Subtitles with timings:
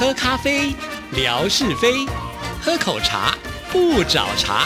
[0.00, 0.74] 喝咖啡，
[1.12, 2.08] 聊是非；
[2.62, 3.34] 喝口茶，
[3.70, 4.64] 不找茬。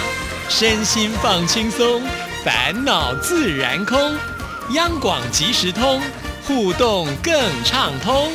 [0.49, 2.01] 身心放轻松，
[2.45, 3.99] 烦恼自然空。
[4.75, 6.01] 央广即时通，
[6.47, 7.35] 互动更
[7.65, 8.31] 畅通。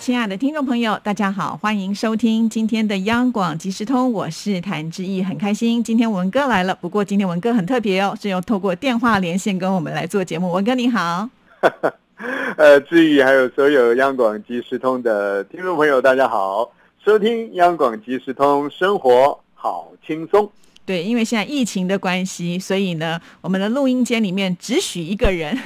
[0.00, 6.74] 亲爱的听众朋友，大家好，欢迎收听今天的央广即时通，我是谭志毅，很开心今天文哥来了。
[6.74, 10.50] 不过今天文哥很特别哦，是用透过电话连线跟我们来做节目。
[10.52, 11.28] 文哥你好。
[12.56, 16.72] 呃，志毅还有所有央广即时通的听众朋友，大家好，
[17.04, 20.50] 收听央广即时通，生活好轻松。
[20.86, 25.56] 对，因为现在疫情的关系，所以呢，我们的录音间里面只许一个人，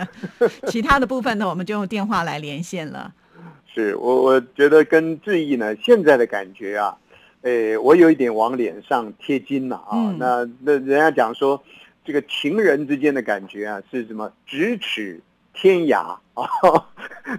[0.68, 3.12] 其他的部分呢，我们就用电话来连线了。
[3.72, 6.96] 是我，我觉得跟志毅呢，现在的感觉啊，
[7.42, 10.14] 诶，我有一点往脸上贴金了啊。
[10.18, 11.62] 那那人家讲说，
[12.04, 14.30] 这个情人之间的感觉啊，是什么？
[14.48, 15.20] 咫尺
[15.54, 16.44] 天涯啊。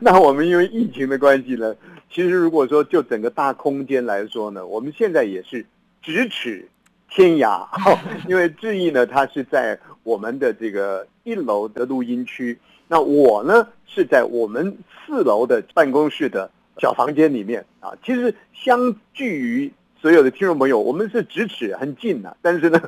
[0.02, 1.76] 那我们因为疫情的关系呢，
[2.12, 5.64] 其实如果说就整个大空间来说呢，我们现在也是
[6.04, 6.68] 咫尺
[7.10, 7.68] 天涯。
[8.28, 12.58] 因为志毅呢，他是在我们的这个一楼的录音区。
[12.88, 22.80] 那我呢是在我们四楼的办公室的小房间里面啊，其实相距于所有的听众朋友，我们是咫尺很近的，但是呢，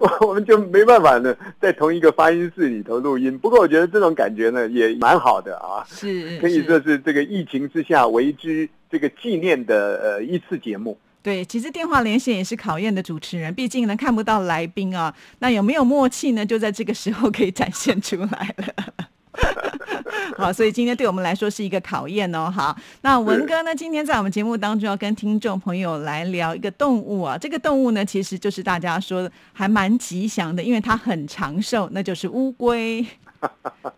[0.00, 3.38] 我 我们就没办法呢在同一个发音室里头录音。
[3.38, 10.98] 不过我觉得这种感觉呢也蛮好的啊，是可以说是这个疫情之下为之这个纪念的呃一次节目。
[11.22, 16.44] 对，其实电话连线也是考验的主持人，毕竟呢看不到来宾啊，那有没有默契呢？
[16.44, 19.08] 就在这个时候可以展现出来了。
[20.38, 22.50] 好，所以今天对我们来说是一个考验哦。
[22.50, 33.04] 好，那文哥呢，今天在我们节目当中要跟听众朋友来聊一个动物啊，这个动物呢其实就是大家说的还蛮吉祥的，因为它很长寿，那就是乌龟。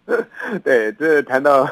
[0.63, 1.69] 对，这谈到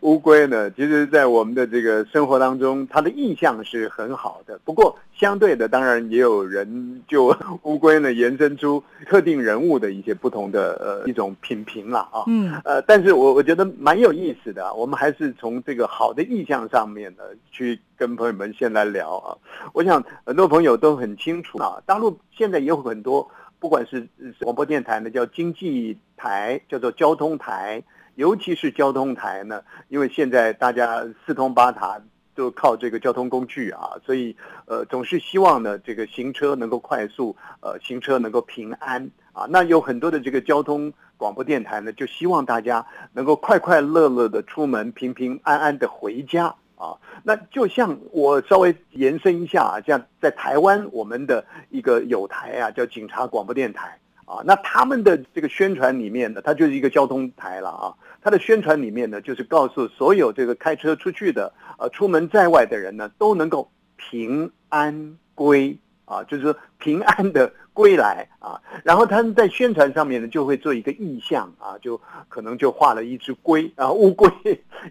[0.00, 4.58] 乌龟呢，其实，在我们的这个生活当中，它的印象是很好的。
[4.64, 12.24] 不过，相对的，当然也有人就乌龟呢延伸出特定人物的一些不同的呃一种品评了啊。
[12.26, 12.52] 嗯。
[12.64, 17.22] 呃，但是我我觉得蛮有意思的，啊我们还是从这个好的意象上面呢，
[17.52, 19.36] 去跟朋友们先来聊啊。
[19.72, 23.28] 我想很多朋友都很清楚啊，大陆现在也有很多。
[23.64, 24.06] 不管是
[24.40, 27.82] 广播电台呢，叫经济台，叫做交通台，
[28.14, 31.98] 尤其是交通台呢，因为现在大家四通八达
[32.34, 34.36] 都靠这个交通工具啊，所以
[34.66, 39.46] 呃总是希望呢这个行车能够快速，呃行车能够平安啊。
[39.48, 46.54] 那有很多的这个交通广播电台呢，就希望大家能够快快乐乐的出门，平平安安的回家。
[46.76, 53.96] 啊，那就像我稍微延伸一下啊，像在台湾我们的一个有台啊，叫警察广播电台
[54.26, 74.28] 啊，那他们的这个宣传里面呢，它就是一个交通台了啊，它的宣传里面呢，就是告诉所有这个开车出去的呃出门在外的人呢，都能够平安归啊，就是说平安的归来啊，然后他们在宣传上面呢，就会做一个意象啊，就可能就画了一只龟啊，乌龟，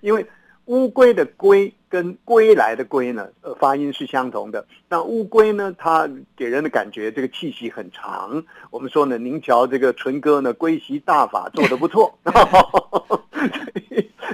[0.02, 0.26] 因为。
[0.66, 4.66] 乌龟的“龟”跟“归来”的“归”呢，呃，发音是相同的。
[4.88, 8.44] 那乌龟呢，它给人的感觉这个气息很长。
[8.72, 12.18] 我们说呢，您瞧这个纯哥呢，龟息大法做的不错。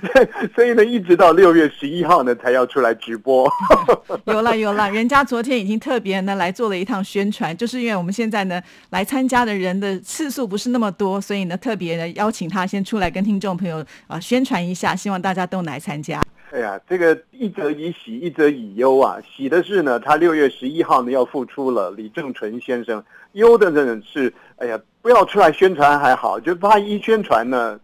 [0.56, 3.50] 所以呢，一直到六月十一号呢，才要出来直播。
[4.26, 8.62] 有了有了，人家昨天已经特别呢来做了一趟宣传，就是因为我们现在呢
[8.92, 16.22] 来参加的人的次数不是那么多，所以呢特别的邀请他先出来跟听众朋友啊宣传一下，希望大家都来参加。
[16.52, 19.18] 哎呀，这个一则以喜，一则以忧啊。
[19.36, 23.04] 喜的是呢，他六月十一号呢要复出了，李正淳先生。
[23.34, 27.80] 忧的呢是，哎呀，不要出来宣传还好，就怕一宣传呢。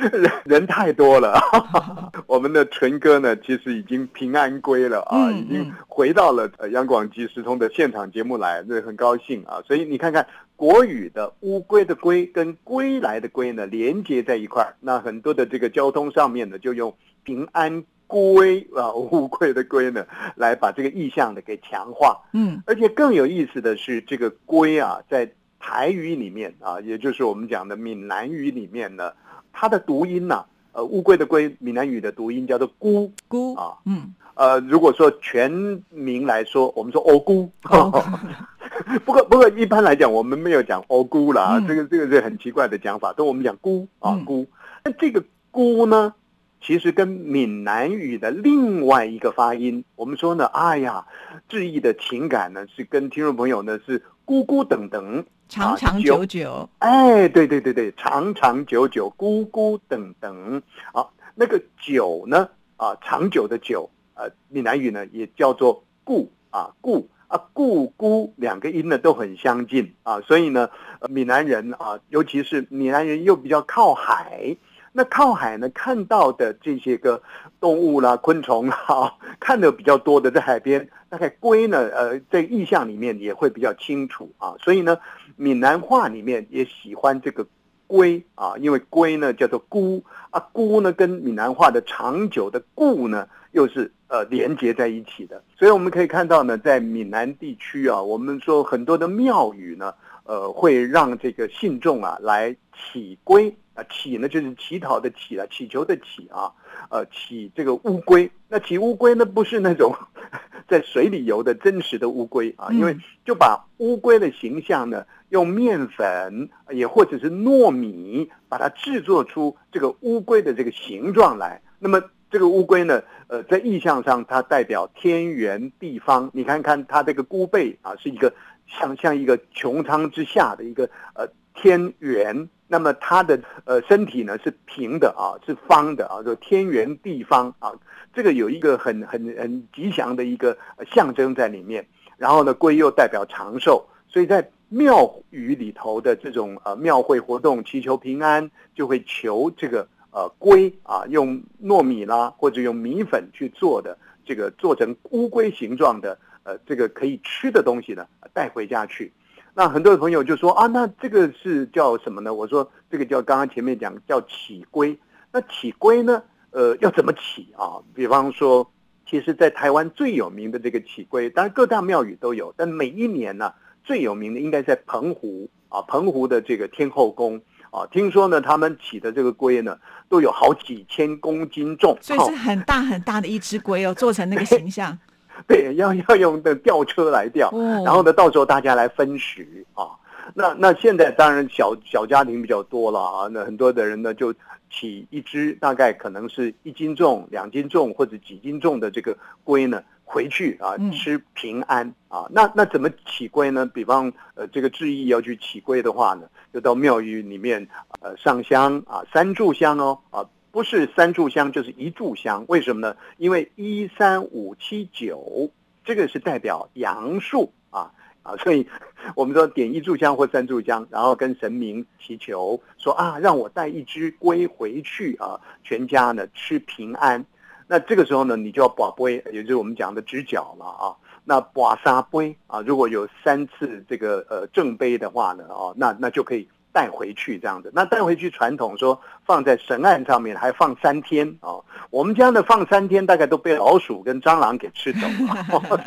[0.00, 1.38] 人 人太多了，
[2.26, 9.60] 我们的纯哥呢，其实已经平安归了啊，已经回到了央广即时通的现场节目来，那很高兴啊。
[9.66, 22.18] 所以你看看国语的乌龟的龟跟归来的归呢，连接在一块儿，那很多的这个交通上面呢，就用平安归啊 乌龟的龟呢，来把这个意象的给强化。
[22.32, 29.12] 嗯，而且更有意思的是，这个龟啊，在台语里面啊，也就是我们讲的闽南语里面呢。
[29.60, 30.42] 它的读音呢？
[30.72, 35.50] 呃，乌龟的龟，闽南语的读音叫做“咕咕”啊，嗯，呃，如果说全
[35.90, 37.46] 名来说，我们说“哦咕”，
[39.04, 44.46] 不过不过一般来讲，我们没有讲“哦咕”啦，这个这个是很奇怪的讲法，都我们讲“咕”啊“咕”。
[44.82, 45.22] 那这个
[45.52, 46.14] “咕”呢，
[46.62, 51.06] 其实跟闽南语的另外一个发音，我们说呢，哎呀，
[51.48, 56.68] 致意的情感呢，是跟听众朋友呢是咕咕等等，长长久久。
[56.78, 60.62] 哎，对对对对，长长久久，咕咕等等。
[60.92, 67.08] 啊，那个久呢，啊，长久的久，呃，闽南语呢也叫做固啊固。
[67.28, 70.68] 啊，故姑两个音呢都很相近啊，所以呢，
[71.08, 74.56] 闽南人啊，尤其是闽南人又比较靠海，
[74.92, 77.22] 那靠海呢看到的这些个
[77.60, 84.98] 动物啦、昆虫啦， 看的比较多的在海边，大概龟呢，呃，在意象里面也会比较清楚啊，所以呢，
[85.36, 87.46] 闽南话里面也喜欢这个
[87.86, 93.28] 龟啊，因为龟呢叫做姑啊，姑呢跟闽南话的长久的固呢。
[93.52, 106.52] 又是呃连接在一起的，所以我们可以看到呢，在闽南地区啊，我们说很多的庙宇呢，呃，会让这个信众啊来祈龟啊，祈呢就是乞讨的乞啊，乞求的乞啊，
[106.90, 108.30] 呃，乞这个乌龟。
[108.48, 109.94] 那乞乌龟呢，不是那种
[110.68, 122.02] 在水里游的真实的乌龟啊，因为就把乌龟的形象呢，用面粉也或者是糯米，把它制作出这个乌龟的这个形状来，那么。
[122.32, 126.30] 这个乌龟呢，呃，在意象上它代表天圆地方。
[126.32, 128.32] 你看看它这个龟背啊，是一个
[128.68, 132.48] 像像一个穹苍之下的一个呃天圆。
[132.70, 137.72] 那么它的呃身体呢是平的啊，是方的啊，就天圆地方啊。
[138.14, 140.56] 这个有一个很很很吉祥的一个
[140.92, 141.84] 象征在里面。
[142.16, 149.88] 然后呢，龟又代表长寿，所以在庙宇里头的这种呃庙会活动，祈求平安，就会求这个。
[150.12, 159.12] 呃，龟啊，用糯米啦，或者用米粉去做的这个做成乌龟形状的，呃，这个可以吃的东西呢，带回家去。
[159.54, 162.32] 那很多的朋友就说啊，那这个是叫什么呢？
[162.32, 164.98] 我说这个叫刚刚前面讲叫起龟。
[165.32, 167.78] 那起龟呢，呃，要怎么起啊？
[167.94, 168.68] 比方说，
[169.08, 173.52] 其实，在台湾最有名的这个起龟，当然各大庙宇都有，但每一年呢，
[173.84, 177.40] 最有名的应该在澎湖啊，澎湖的这个天后宫。
[177.70, 184.98] 啊，听说呢，他们起的这个龟呢，都有好几千公斤重，所以是很大很大的一只龟哦，做成那个形象。
[185.48, 187.50] 对，要要用的吊车来吊，
[187.84, 189.86] 然后呢，到时候大家来分食啊。
[190.34, 194.32] 那那现在当然小小家庭比较多了啊，那很多的人呢就
[194.70, 199.82] 起一只，大概可能是一斤重、两斤重或者几斤重的这个龟呢。
[200.12, 203.64] 回去啊，吃平安啊，那那怎么起龟呢？
[203.64, 206.22] 比方呃，这个志毅要去起龟的话呢，
[206.52, 207.64] 就到庙宇里面
[208.00, 212.96] 呃上香啊，三炷香哦啊，不是三炷香就是一炷香，为什么呢？
[213.18, 215.50] 因为一三五七九
[215.84, 217.92] 这个是代表阳数啊
[218.22, 218.66] 啊，所以
[219.14, 227.24] 我们说点一炷香或三炷香，然后跟神明祈求说啊，让我带一只龟回去啊，全家呢吃平安。
[227.66, 230.96] 那这个时候呢，你就要把杯，也就是我们讲的直角了啊。
[231.24, 237.70] 那把沙杯啊，如果有三次这个呃正杯的话呢，哦，那那就可以带回去这样子。
[237.74, 241.58] 那带回去传统说放在神案上面，还放三天啊。
[241.90, 245.84] 我们家的放三天，大概都被老鼠跟蟑螂给吃走了。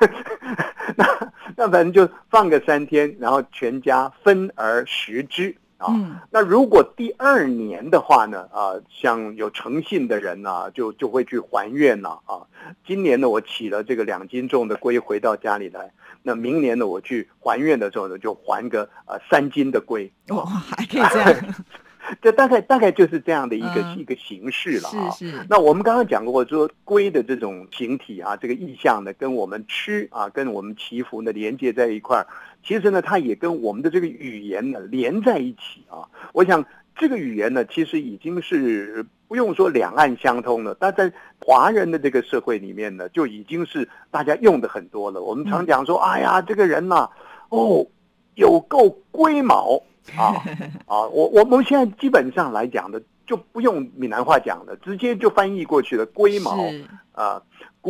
[0.96, 1.04] 那
[1.56, 5.54] 那反正就放个三天，然后全家分而食之。
[5.78, 8.48] 啊，那如果第二年的话呢？
[8.52, 12.42] 啊，像有诚信的人呢，就就会去还愿了啊。
[12.84, 15.92] 今年呢，我起了这个两斤重的龟回到家里来，
[16.24, 20.10] 那明年呢，我去还愿的时候呢，就还个呃三斤的龟。
[20.30, 21.54] 哇，还可以这样。
[22.22, 25.10] 这大概大概就是这样的一个一个形式了啊。
[25.10, 25.46] 是是。
[25.48, 32.26] 那我们刚刚讲过说龟的这种形体啊，这个意象呢，跟我们吃啊，跟我们祈福呢连接在一块儿。
[32.62, 36.08] 其实呢，它也跟我们的这个语言呢连在一起啊。
[36.32, 36.64] 我想
[36.96, 45.22] 这个语言呢，其实已经是不用说两岸相通了，但在华人的这个社会里面呢，就已经是大家用的很多了。
[45.22, 47.08] 我们常讲说，哎呀，这个人呐，
[47.48, 47.86] 哦，
[48.34, 49.82] 有够龟毛。
[50.16, 50.32] 啊
[50.86, 51.04] 啊！
[51.12, 56.06] 我我们现在基本上来讲的，就不用闽南话讲了，直接就翻译过去了。
[56.06, 56.64] 龟毛
[57.12, 57.42] 啊，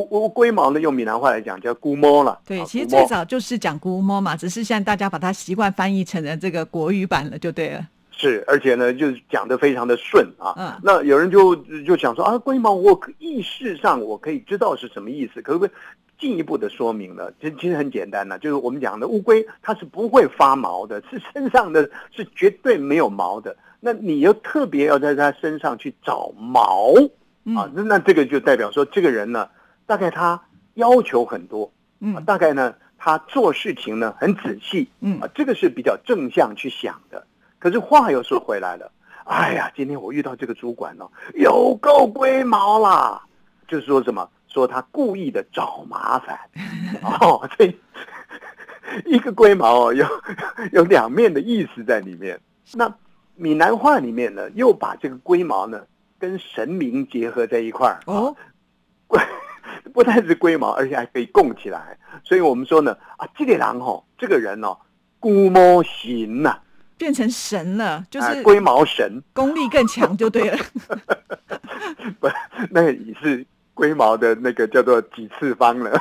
[0.05, 2.39] 龟龟毛呢，用闽南话来讲叫龟毛了。
[2.47, 7.87] 对，其实最早就是讲龟毛嘛，只是现在大家把它习惯翻译成了这个国语版了，就对了。
[8.11, 10.53] 是，而且呢，就是讲的非常的顺啊。
[10.57, 10.81] 嗯。
[10.83, 11.55] 那有人就
[11.87, 15.71] 就想说啊，龟毛，我意识上我可以知道是什么意思，可不可以？
[16.19, 23.57] 进一步的说明呢，其实其实很简单呢，就是我们讲的乌龟，它是不会发毛的，是身上的是绝对没有毛的。
[23.79, 26.93] 那你又特别要在它身上去找毛
[27.57, 27.71] 啊？
[27.73, 29.49] 那那这个就代表说，这个人呢，
[29.89, 30.41] 大概他
[30.75, 35.19] 要求很多，嗯，大概呢，他做事情呢很仔细，嗯。
[35.19, 37.27] 啊，这个是比较正向去想的。
[37.59, 38.93] 可是话又说回来了
[39.25, 43.23] 哎呀，今天我遇到这个主管哦，有够龟毛啦，
[43.67, 46.39] 就是说什么，说他故意的找麻烦，
[47.03, 47.75] 哦，这
[49.07, 50.07] 一个龟毛哦，有
[50.73, 52.39] 有两面的意思在里面。
[52.75, 52.95] 那
[53.37, 55.81] 闽南话里面呢，又把这个龟毛呢
[56.19, 58.37] 跟神明结合在一块儿哦，
[59.07, 59.19] 龟
[59.93, 61.99] 不但是龟毛，而且还可以供起来。
[62.25, 64.77] 所以我们说呢，啊，这个人哦，这个人哦，
[65.21, 66.59] 龟毛行呐、
[66.97, 70.59] 变成神了，就是啊龟毛神，功力更强就对了。
[72.21, 72.29] 不，
[72.71, 75.99] 那个也是龟毛的那个叫做几次方了。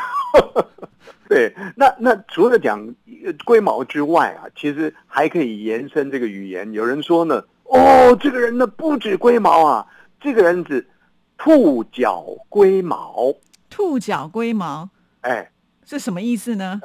[1.29, 2.79] 对，那那除了讲
[3.23, 6.71] 呃龟毛之外啊，其实还可以延伸这个语言。
[6.71, 9.85] 有人说呢，哦，这个人呢不止龟毛啊，
[10.19, 10.87] 这个人是
[11.37, 13.33] 兔脚龟毛。
[13.69, 14.89] 兔脚龟毛
[15.21, 15.51] 哎，
[15.85, 16.79] 是什么意思呢？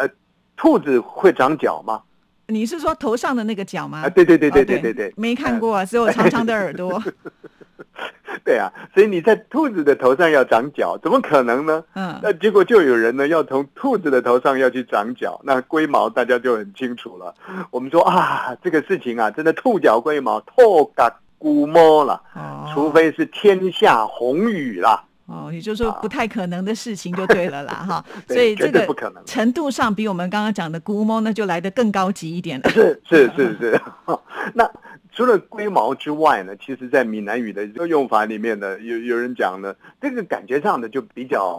[0.57, 2.03] 兔子会长脚吗？
[2.47, 4.03] 你是说头上的那个角吗？
[4.05, 7.03] 啊，对对对对哦对对对，没看过啊，只有长长的耳朵。
[8.45, 11.85] 对啊，所以你在兔子的头上要长角，怎么可能呢？
[11.95, 17.35] 嗯，那结果就有人呢要从兔子的头上要去长角，那龟毛大家就很清楚了。
[17.71, 25.05] 我们说啊，这个事情啊，真的兔角龟毛，透嘎咕摸了，哦，除非是天下红雨啦。
[25.33, 28.05] 哦，也就是说不太可能的事情就对了啦，哈。
[28.29, 28.87] 对所以这个
[29.25, 32.69] 程度上比我们刚刚讲的估摸呢就来得更高级一点了。
[32.69, 33.81] 是是是是，
[34.53, 34.71] 那
[35.11, 41.59] 除了龟毛之外呢，其实，在闽南语的用法里面呢，有有人讲呢，这个感觉上呢就比较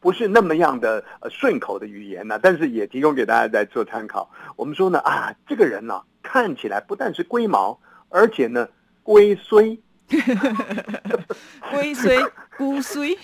[0.00, 4.30] 不是那么样的呃顺口的语言呢、但是也提供给大家来做参考。
[4.56, 7.78] 我们说呢啊，这个人呢、看起来不但是龟毛，
[8.10, 8.68] 而且呢
[9.02, 9.80] 龟虽。
[11.70, 12.18] 龟虽
[12.56, 13.16] 龟虽，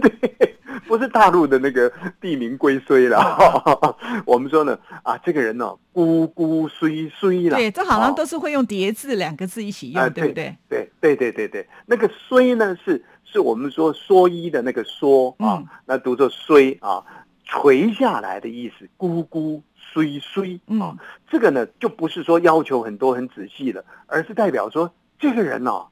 [0.00, 3.36] 对， 不是大陆的那个地名龟虽了。
[4.24, 7.56] 我们说呢，啊，这个人呢、咕咕虽虽了。
[7.56, 10.56] 对，这好像哦都是会用叠字两个字一起用，啊对不对？
[10.68, 17.04] 对对对对对，那个虽呢是是我们说蓑衣的那个蓑啊，嗯那读作虽啊，
[17.44, 20.98] 垂下来的意思，咕咕虽虽啊，嗯
[21.30, 25.86] 这个呢就不是说要求很多很仔细了，而是代表说这个人哦。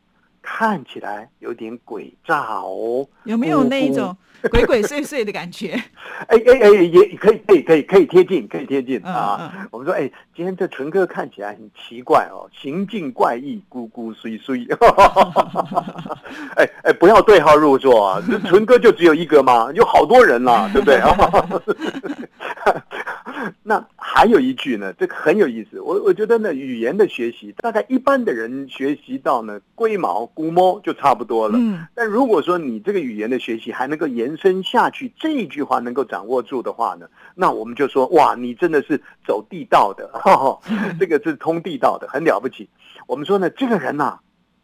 [0.49, 4.17] 看起来有点诡诈哦，有没有那一种
[4.51, 5.73] 鬼鬼祟祟的感觉？
[6.29, 9.53] 哎哎哎，也可以可以可以可以贴近，可以贴近嗯啊。
[9.57, 14.67] 嗯我们说，哎，今天这纯哥看起来很奇怪哦，行径怪异，咕咕祟祟。
[16.57, 18.23] 哎哎，不要对号入座啊！
[18.27, 19.71] 这纯哥就只有一个吗？
[19.75, 21.01] 有好多人啦，对不对？
[23.63, 25.81] 那还有一句呢，这个很有意思。
[25.81, 31.59] 我我觉得呢，语言的学习，大概一般的人学习到呢龟毛、估摸就差不多了。
[31.59, 40.11] 嗯，但如果说你这个语言的学习还能够延伸下去，这一句话能够掌握住的话呢，那我们就说哇，你真的是走地道的，
[41.01, 42.69] 这个是通地道的，很了不起。
[43.07, 44.21] 我们说呢，这个人呐、啊，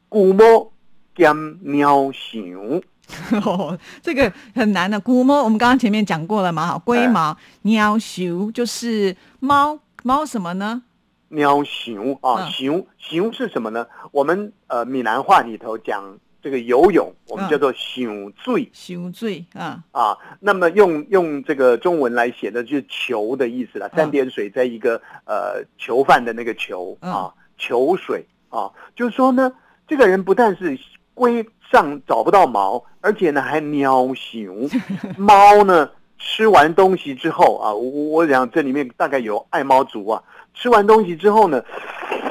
[0.09, 0.73] 古摸
[1.15, 2.83] 兼喵熊，
[3.45, 4.99] 哦，这个很难的。
[4.99, 10.83] 估摸我们刚刚前面讲过了嘛，哈，龟毛、喵熊就是猫猫什么呢？
[11.29, 13.87] 喵熊啊，嗯熊熊是什么呢？
[14.11, 18.69] 我们呃闽南话里头讲这个游泳，我们嗯叫做熊醉。
[18.73, 27.13] 熊醉啊，啊，那么用用这个中文来写的就是囚的意思了，嗯三点水在一个呃囚犯的那个囚嗯。
[27.13, 29.53] 啊，囚水啊，就是说呢，
[29.87, 30.77] 这个人不但是
[31.15, 34.69] 龟上找不到毛，而且呢还喵熊，
[35.17, 40.23] 猫呢吃完东西之后啊，我我想这里面大概有爱猫族啊，
[40.55, 41.63] 吃完东西之后呢，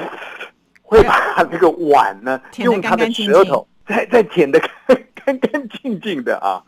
[0.83, 4.57] 会把这个碗呢用它的舌头再再舔的
[5.25, 6.63] 干干净净的啊，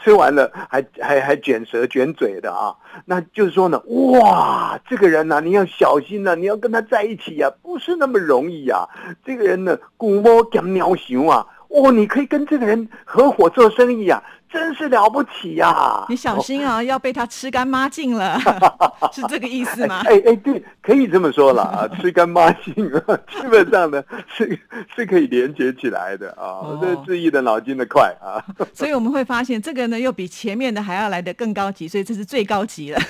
[0.00, 2.72] 吃完了还还还卷舌卷嘴的啊，
[3.04, 8.88] 那就是说呢，哇，这个人呢、你要小心呐、你要跟他在一起呀、不是那么容易呀、
[9.24, 18.38] 这个人呢，古摸讲喵熊啊，哦，你可以跟这个人合伙做生意啊，真是了不起呀、你小心啊，要被他吃干抹净了，
[19.12, 20.02] 是这个意思吗？
[20.06, 24.58] 哎哎，对，可以这么说了啊，吃干抹净了， 基本上呢是
[24.94, 33.00] 是可以连接起来的啊哦，这治愈的脑筋的快啊， 所以我们会发现，这个呢又比前面的还要来得更高级，所以这是最高级了。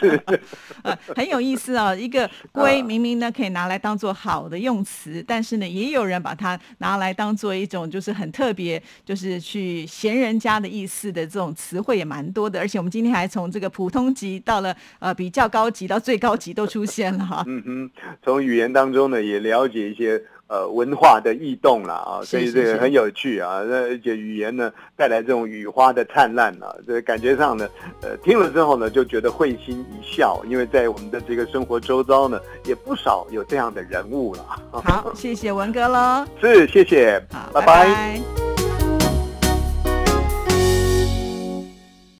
[0.00, 0.20] 是。
[0.82, 12.58] 啊，很有意思啊、一个龟啊明明呢可以拿来当做好的用词，但是呢，也有人把它拿来当做一种就是很特别，就是去嫌人家的意思的这种词汇也蛮多的。
[12.58, 17.44] 而且我们今天还从这个普通级到了呃比较高级到最高级都出现了哈。
[17.46, 17.90] 嗯哼，
[18.22, 23.62] 从语言当中呢，也了解一些呃文化的异动了啊，所以这个很有趣啊。
[23.66, 27.68] 那而且语言呢带来这种雨花的灿烂啊，这感觉上呢，
[28.02, 34.44] 呃听了之后呢就觉得会心一笑，因为在我们的这个生活周遭呢也不少有这样的人物了。
[34.70, 36.26] 好，谢谢文哥喽。
[36.40, 38.43] 是，谢谢，好，拜拜